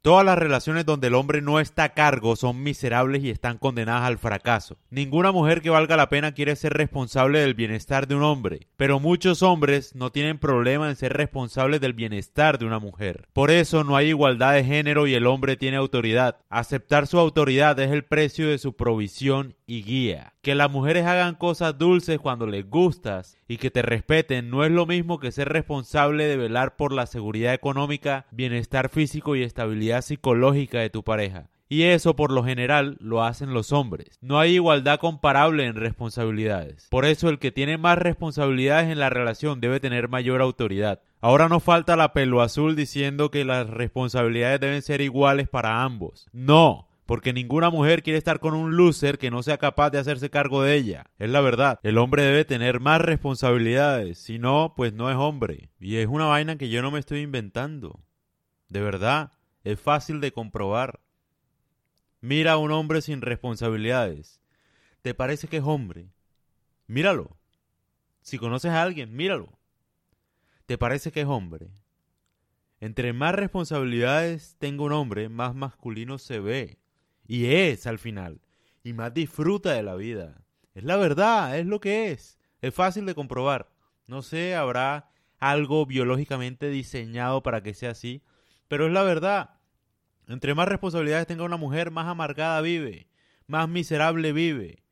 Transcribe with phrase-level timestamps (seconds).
[0.00, 4.04] Todas las relaciones donde el hombre no está a cargo son miserables y están condenadas
[4.04, 4.78] al fracaso.
[4.90, 9.00] Ninguna mujer que valga la pena quiere ser responsable del bienestar de un hombre, pero
[9.00, 13.26] muchos hombres no tienen problema en ser responsables del bienestar de una mujer.
[13.32, 16.36] Por eso no hay igualdad de género y el hombre tiene autoridad.
[16.48, 20.34] Aceptar su autoridad es el precio de su provisión y guía.
[20.42, 24.70] Que las mujeres hagan cosas dulces cuando les gustas y que te respeten no es
[24.70, 30.02] lo mismo que ser responsable de velar por la seguridad económica, bienestar físico y estabilidad
[30.02, 31.50] psicológica de tu pareja.
[31.70, 34.18] Y eso por lo general lo hacen los hombres.
[34.22, 36.88] No hay igualdad comparable en responsabilidades.
[36.90, 41.02] Por eso el que tiene más responsabilidades en la relación debe tener mayor autoridad.
[41.20, 46.26] Ahora no falta la pelo azul diciendo que las responsabilidades deben ser iguales para ambos.
[46.32, 50.28] No, porque ninguna mujer quiere estar con un loser que no sea capaz de hacerse
[50.28, 51.06] cargo de ella.
[51.18, 51.80] Es la verdad.
[51.82, 54.18] El hombre debe tener más responsabilidades.
[54.18, 55.70] Si no, pues no es hombre.
[55.80, 58.04] Y es una vaina que yo no me estoy inventando.
[58.68, 59.32] De verdad,
[59.64, 61.00] es fácil de comprobar.
[62.20, 64.42] Mira a un hombre sin responsabilidades.
[65.00, 66.10] ¿Te parece que es hombre?
[66.88, 67.38] Míralo.
[68.20, 69.58] Si conoces a alguien, míralo.
[70.66, 71.70] ¿Te parece que es hombre?
[72.80, 76.78] Entre más responsabilidades tenga un hombre, más masculino se ve.
[77.28, 78.40] Y es al final.
[78.82, 80.42] Y más disfruta de la vida.
[80.74, 82.38] Es la verdad, es lo que es.
[82.62, 83.70] Es fácil de comprobar.
[84.06, 88.22] No sé, habrá algo biológicamente diseñado para que sea así.
[88.66, 89.60] Pero es la verdad.
[90.26, 93.08] Entre más responsabilidades tenga una mujer, más amargada vive.
[93.46, 94.82] Más miserable vive.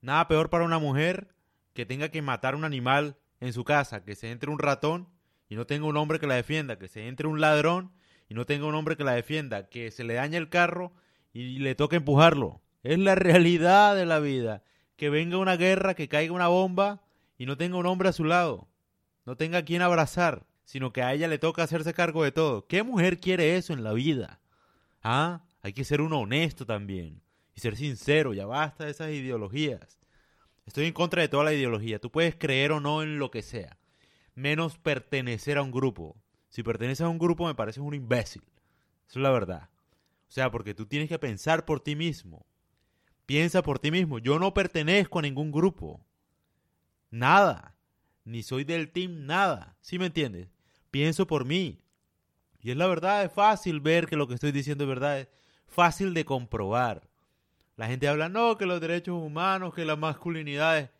[0.00, 1.34] Nada peor para una mujer
[1.74, 5.08] que tenga que matar un animal en su casa, que se entre un ratón
[5.48, 7.92] y no tenga un hombre que la defienda, que se entre un ladrón
[8.28, 10.92] y no tenga un hombre que la defienda, que se le dañe el carro
[11.34, 12.62] y le toca empujarlo.
[12.82, 14.62] Es la realidad de la vida.
[14.96, 17.02] Que venga una guerra, que caiga una bomba
[17.36, 18.68] y no tenga un hombre a su lado.
[19.26, 22.66] No tenga a quien abrazar, sino que a ella le toca hacerse cargo de todo.
[22.66, 24.40] ¿Qué mujer quiere eso en la vida?
[25.02, 27.20] Ah, hay que ser uno honesto también.
[27.54, 29.98] Y ser sincero, ya basta de esas ideologías.
[30.66, 31.98] Estoy en contra de toda la ideología.
[31.98, 33.78] Tú puedes creer o no en lo que sea.
[34.34, 36.16] Menos pertenecer a un grupo.
[36.48, 38.42] Si perteneces a un grupo me pareces un imbécil.
[39.08, 39.68] Eso es la verdad.
[40.34, 42.44] Sea, porque tú tienes que pensar por ti mismo.
[43.24, 44.18] Piensa por ti mismo.
[44.18, 46.04] Yo no pertenezco a ningún grupo.
[47.08, 47.76] Nada.
[48.24, 49.76] Ni soy del team, nada.
[49.80, 50.48] ¿Sí me entiendes?
[50.90, 51.84] Pienso por mí.
[52.58, 55.20] Y es la verdad, es fácil ver que lo que estoy diciendo es verdad.
[55.20, 55.28] Es
[55.68, 57.08] fácil de comprobar.
[57.76, 60.90] La gente habla, no, que los derechos humanos, que las masculinidades.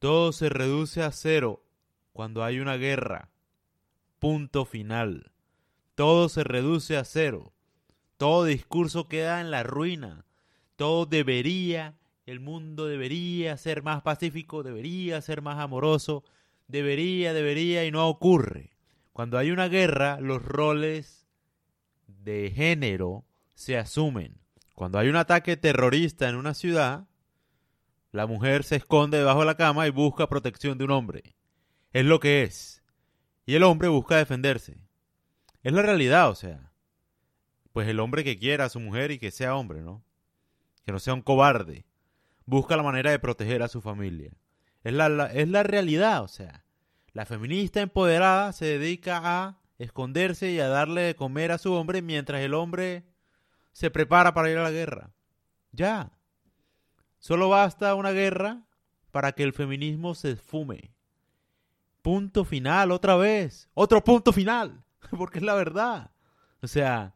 [0.00, 1.64] Todo se reduce a cero
[2.12, 3.28] cuando hay una guerra.
[4.18, 5.30] Punto final.
[5.94, 7.51] Todo se reduce a cero.
[8.22, 10.26] Todo discurso queda en la ruina.
[10.76, 16.22] Todo debería, el mundo debería ser más pacífico, debería ser más amoroso,
[16.68, 18.76] debería, debería y no ocurre.
[19.12, 21.26] Cuando hay una guerra, los roles
[22.06, 23.24] de género
[23.54, 24.38] se asumen.
[24.76, 27.08] Cuando hay un ataque terrorista en una ciudad,
[28.12, 31.34] la mujer se esconde debajo de la cama y busca protección de un hombre.
[31.92, 32.84] Es lo que es.
[33.46, 34.78] Y el hombre busca defenderse.
[35.64, 36.71] Es la realidad, o sea
[37.72, 40.02] pues el hombre que quiera a su mujer y que sea hombre, ¿no?
[40.84, 41.84] Que no sea un cobarde.
[42.44, 44.32] Busca la manera de proteger a su familia.
[44.84, 46.64] Es la, es la realidad, o sea.
[47.12, 52.02] La feminista empoderada se dedica a esconderse y a darle de comer a su hombre
[52.02, 53.04] mientras el hombre
[53.72, 55.10] se prepara para ir a la guerra.
[55.72, 56.12] Ya.
[57.18, 58.62] Solo basta una guerra
[59.10, 60.94] para que el feminismo se esfume.
[62.02, 63.68] Punto final, otra vez.
[63.74, 64.82] Otro punto final.
[65.10, 66.10] Porque es la verdad.
[66.62, 67.14] O sea,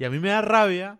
[0.00, 0.98] y a mí me da rabia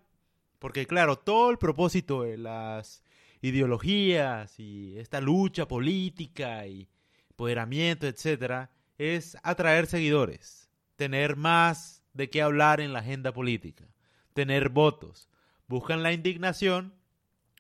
[0.59, 3.03] porque, claro, todo el propósito de las
[3.41, 6.87] ideologías y esta lucha política y
[7.31, 13.87] empoderamiento, etcétera, es atraer seguidores, tener más de qué hablar en la agenda política,
[14.34, 15.31] tener votos.
[15.66, 16.93] Buscan la indignación,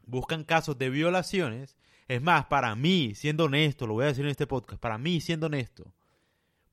[0.04, 1.74] buscan casos de violaciones.
[2.06, 5.22] Es más, para mí, siendo honesto, lo voy a decir en este podcast, para mí,
[5.22, 5.94] siendo honesto,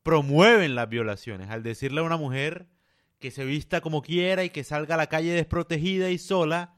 [0.04, 2.68] promueven las violaciones al decirle a una mujer
[3.20, 6.78] que se vista como quiera y que salga a la calle desprotegida y sola,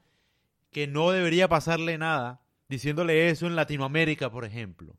[0.70, 4.96] que no debería pasarle nada, diciéndole eso en Latinoamérica, por ejemplo.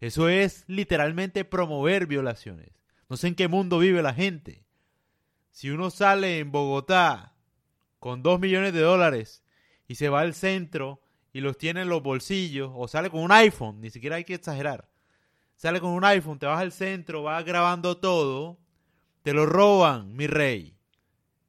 [0.00, 2.70] Eso es literalmente promover violaciones.
[3.08, 4.64] No sé en qué mundo vive la gente.
[5.52, 7.34] Si uno sale en Bogotá
[7.98, 9.44] con dos millones de dólares
[9.86, 11.02] y se va al centro
[11.32, 14.34] y los tiene en los bolsillos, o sale con un iPhone, ni siquiera hay que
[14.34, 14.90] exagerar.
[15.56, 18.58] Sale con un iPhone, te vas al centro, vas grabando todo,
[19.22, 20.76] te lo roban, mi rey.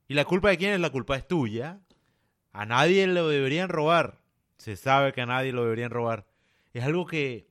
[0.08, 0.80] ¿Y la culpa de quién es?
[0.80, 1.80] La culpa es tuya.
[2.52, 4.20] A nadie lo deberían robar.
[4.58, 6.26] Se sabe que a nadie lo deberían robar.
[6.74, 7.48] Es algo que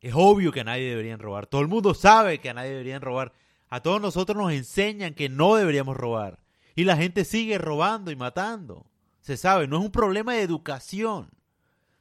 [0.00, 1.46] es obvio que a nadie deberían robar.
[1.46, 3.32] Todo el mundo sabe que a nadie deberían robar.
[3.68, 6.40] A todos nosotros nos enseñan que no deberíamos robar.
[6.74, 8.86] Y la gente sigue robando y matando.
[9.20, 11.30] Se sabe, no es un problema de educación.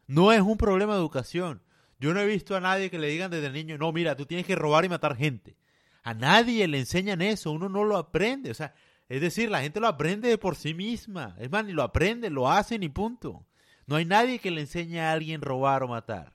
[0.06, 1.62] No es un problema de educación.
[2.00, 4.46] Yo no he visto a nadie que le digan desde niño, no, mira, tú tienes
[4.46, 5.58] que robar y matar gente.
[6.04, 8.52] A nadie le enseñan eso, uno no lo aprende.
[8.52, 8.74] O sea,
[9.10, 11.36] es decir, la gente lo aprende por sí misma.
[11.40, 13.46] Es más, ni lo aprende, lo hacen y punto.
[13.86, 16.34] No hay nadie que le enseñe a alguien robar o matar.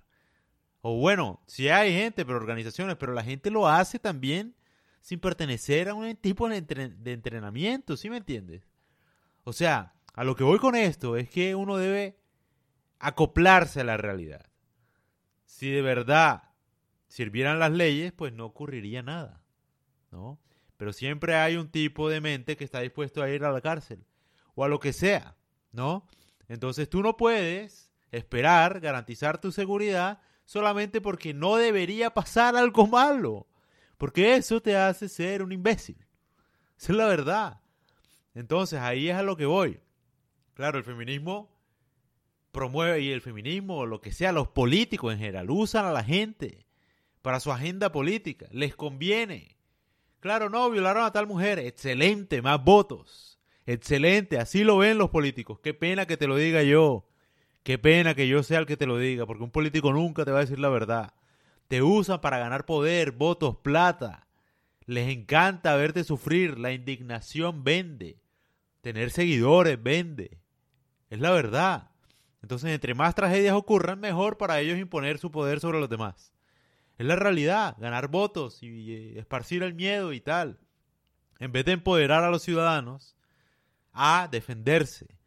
[0.81, 4.57] O bueno, sí hay gente, pero organizaciones, pero la gente lo hace también
[5.03, 8.63] sin pertenecer a un tipo de, entrenamiento, ¿sí me entiendes?
[9.45, 12.19] O sea, a lo que voy con esto es que uno debe
[12.99, 14.47] acoplarse a la realidad.
[15.45, 16.45] Si de verdad
[17.09, 19.43] sirvieran las leyes, pues no ocurriría nada,
[20.11, 20.41] ¿no?
[20.83, 24.05] Pero siempre hay un tipo de mente que está dispuesto a ir a la cárcel
[24.57, 25.37] o a lo que sea,
[25.71, 26.09] ¿no?
[26.49, 33.47] Entonces tú no puedes esperar garantizar tu seguridad solamente porque no debería pasar algo malo.
[33.97, 36.05] Porque eso te hace ser un imbécil.
[36.77, 37.61] Esa es la verdad.
[38.35, 39.79] Entonces ahí es a lo que voy.
[40.55, 41.49] Claro, el feminismo
[42.51, 46.67] promueve y el feminismo, lo que sea, los políticos en general, usan a la gente
[47.23, 48.49] para su agenda política.
[48.51, 49.52] Les conviene.
[50.23, 51.59] Claro, no, violaron a tal mujer.
[51.59, 53.41] Excelente, más votos.
[53.67, 55.59] Excelente, así lo ven los políticos.
[55.61, 57.09] Qué pena que te lo diga yo.
[57.65, 60.31] Qué pena que yo sea el que te lo diga, porque un político nunca te
[60.31, 61.13] va a decir la verdad.
[61.67, 64.29] Te usan para ganar poder, votos, plata.
[64.87, 66.57] Les encanta verte sufrir.
[66.57, 68.21] La indignación vende.
[68.81, 70.39] Tener seguidores vende.
[71.11, 71.91] Es la verdad.
[72.43, 76.33] Entonces, entre más tragedias ocurran, mejor para ellos imponer su poder sobre los demás.
[76.99, 80.59] Es la realidad, ganar votos y eh, esparcir el miedo y tal.
[81.39, 83.17] En vez de empoderar a los ciudadanos
[83.93, 85.19] a defenderse.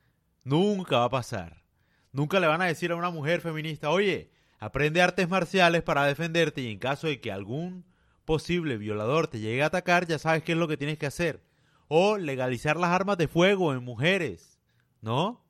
[0.43, 1.63] Nunca va a pasar.
[2.11, 6.61] Nunca le van a decir a una mujer feminista, oye, aprende artes marciales para defenderte
[6.61, 7.85] y en caso de que algún
[8.23, 11.43] posible violador te llegue a atacar, ya sabes qué es lo que tienes que hacer.
[11.87, 14.59] O legalizar las armas de fuego en mujeres,
[15.01, 15.45] ¿no?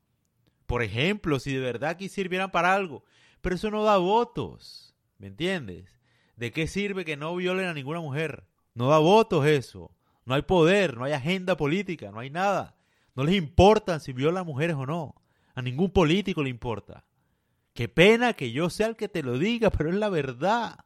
[0.66, 3.04] Por ejemplo, si de verdad aquí sirvieran para algo.
[3.42, 5.96] Pero eso no da votos, ¿me entiendes?
[6.36, 8.46] ¿De qué sirve que no violen a ninguna mujer?
[8.74, 9.92] No da votos eso.
[10.26, 12.76] No hay poder, no hay agenda política, no hay nada.
[13.16, 15.16] No les importa si violan mujeres o no.
[15.54, 17.06] A ningún político le importa.
[17.74, 20.86] Qué pena que yo sea el que te lo diga, pero es la verdad.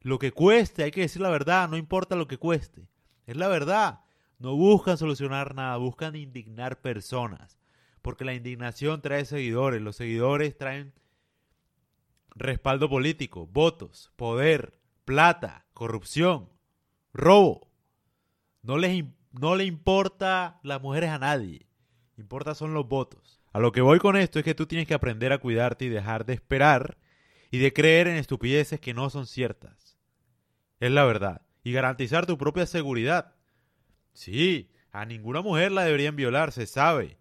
[0.00, 2.88] Lo que cueste, hay que decir la verdad, no importa lo que cueste.
[3.26, 4.00] Es la verdad.
[4.38, 7.58] No buscan solucionar nada, buscan indignar personas.
[8.00, 10.94] Porque la indignación trae seguidores, los seguidores traen
[12.34, 16.48] respaldo político, votos, poder, plata, corrupción,
[17.12, 17.70] robo.
[18.62, 21.66] No les no le importa las mujeres a nadie.
[22.16, 23.40] Importa son los votos.
[23.52, 25.88] A lo que voy con esto es que tú tienes que aprender a cuidarte y
[25.88, 26.98] dejar de esperar
[27.50, 29.98] y de creer en estupideces que no son ciertas.
[30.78, 31.42] Es la verdad.
[31.62, 33.34] Y garantizar tu propia seguridad.
[34.12, 37.18] Sí, a ninguna mujer la deberían violar, se sabe.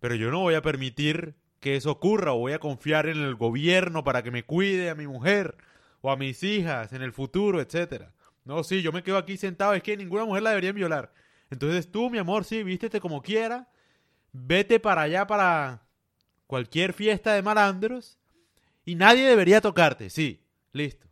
[0.00, 3.36] Pero yo no voy a permitir que eso ocurra o voy a confiar en el
[3.36, 5.56] gobierno para que me cuide a mi mujer
[6.00, 8.12] o a mis hijas en el futuro, etcétera.
[8.44, 11.14] No, sí, yo me quedo aquí sentado, es que ninguna mujer la deberían violar.
[11.50, 13.70] Entonces tú, mi amor, sí, vístete como quiera,
[14.32, 15.86] vete para allá para
[16.48, 18.18] cualquier fiesta de malandros
[18.84, 21.06] y nadie debería tocarte, sí, listo.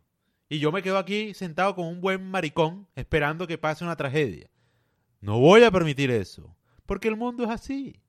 [0.49, 4.49] Y yo me quedo aquí sentado con un buen maricón esperando que pase una tragedia.
[5.21, 8.01] No voy a permitir eso, porque el mundo es así.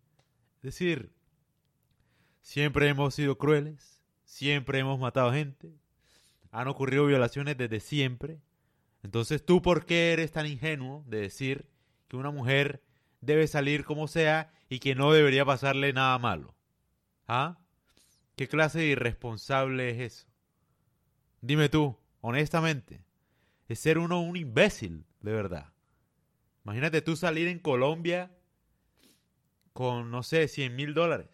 [0.57, 1.13] Es decir,
[2.43, 5.73] siempre hemos sido crueles, siempre hemos matado gente,
[6.51, 8.39] han ocurrido violaciones desde siempre.
[9.03, 11.71] Entonces, ¿tú por qué eres tan ingenuo de decir
[12.09, 12.83] que una mujer
[13.23, 16.55] debe salir como sea y que no debería pasarle nada malo.
[17.27, 17.59] ¿Ah?
[18.37, 20.27] ¿Qué clase de irresponsable es eso?
[21.41, 23.05] Dime tú, honestamente,
[23.69, 25.73] es ser uno un imbécil, de verdad.
[26.65, 28.31] Imagínate tú salir en Colombia
[29.73, 31.29] con, no sé, 100 mil dólares.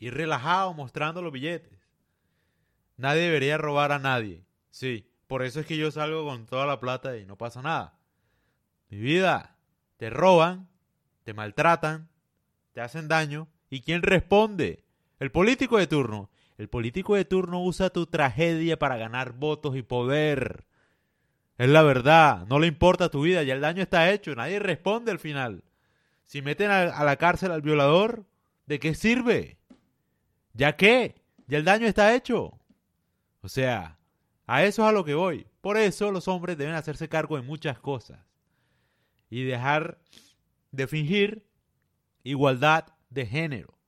[0.00, 1.78] Ir relajado mostrando los billetes.
[2.96, 4.46] Nadie debería robar a nadie.
[4.70, 7.98] Sí, por eso es que yo salgo con toda la plata y no pasa nada.
[8.88, 9.58] Mi vida,
[9.98, 10.70] te roban,
[11.22, 12.08] te maltratan,
[12.72, 13.46] te hacen daño.
[13.68, 14.84] ¿Y quién responde?
[15.18, 16.30] El político de turno.
[16.56, 20.64] El político de turno usa tu tragedia para ganar votos y poder.
[21.58, 25.10] Es la verdad, no le importa tu vida, ya el daño está hecho, nadie responde
[25.12, 25.62] al final.
[26.24, 28.24] Si meten a la cárcel al violador,
[28.64, 29.59] ¿de qué sirve?
[30.52, 31.14] ¿Ya qué?
[31.46, 32.58] Ya el daño está hecho.
[33.42, 33.98] O sea,
[34.46, 35.46] a eso es a lo que voy.
[35.60, 38.18] Por eso los hombres deben hacerse cargo de muchas cosas
[39.28, 39.98] y dejar
[40.72, 41.46] de fingir
[42.22, 43.78] igualdad de género.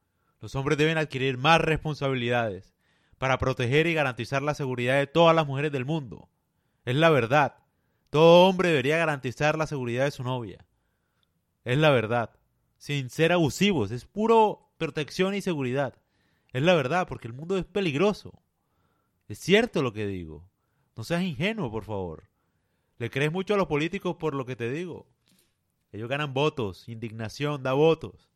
[0.41, 2.75] Los hombres deben adquirir más responsabilidades
[3.19, 6.29] para proteger y garantizar la seguridad de todas las mujeres del mundo.
[6.85, 7.57] Es la verdad.
[8.11, 10.67] Todo hombre debería garantizar la seguridad de su novia.
[11.65, 12.31] Es la verdad.
[12.79, 13.93] sin ser abusivos.
[13.93, 15.95] Es puro protección y seguridad.
[16.53, 18.43] Es la verdad, porque el mundo es peligroso.
[19.29, 20.49] Es cierto lo que digo.
[20.97, 22.29] No seas ingenuo, por favor.
[22.99, 25.07] Le crees mucho a los políticos por lo que te digo.
[25.93, 28.31] Ellos ganan votos, indignación, da votos.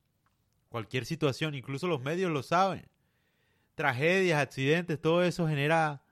[0.69, 2.89] Cualquier situación, incluso los medios lo saben.
[3.75, 6.03] Tragedias, accidentes, todo eso genera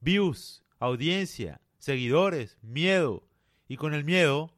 [0.00, 3.26] views, audiencia, seguidores, miedo.
[3.68, 4.54] Y con el miedo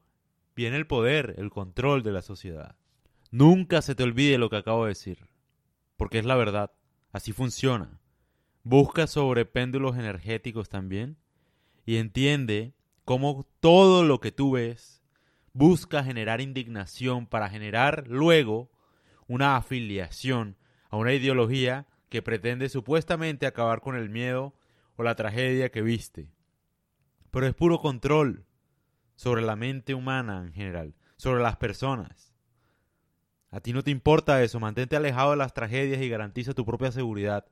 [0.54, 2.76] viene el poder, el control de la sociedad.
[3.30, 5.28] Nunca se te olvide lo que acabo de decir,
[5.96, 6.72] porque es la verdad.
[7.16, 7.98] Así funciona.
[8.62, 11.16] Busca sobre péndulos energéticos también
[11.86, 12.74] y entiende
[13.06, 15.02] cómo todo lo que tú ves
[15.54, 18.70] busca generar indignación para generar luego
[19.28, 20.58] una afiliación
[20.90, 24.54] a una ideología que pretende supuestamente acabar con el miedo
[24.96, 26.28] o la tragedia que viste.
[27.30, 28.44] Pero es puro control
[29.14, 32.25] sobre la mente humana en general, sobre las personas.
[33.56, 36.92] A ti no te importa eso, mantente alejado de las tragedias y garantiza tu propia
[36.92, 37.46] seguridad,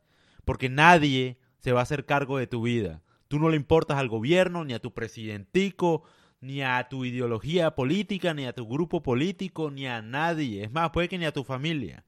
[0.44, 3.00] porque nadie se va a hacer cargo de tu vida.
[3.26, 6.02] Tú no le importas al gobierno, ni a tu presidentico,
[6.42, 10.64] ni a tu ideología política, ni a tu grupo político, ni a nadie.
[10.64, 12.04] Es más, puede que ni a tu familia.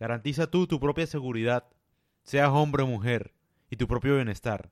[0.00, 1.68] Garantiza tú tu propia seguridad,
[2.24, 3.32] seas hombre o mujer,
[3.70, 4.70] y tu propio bienestar.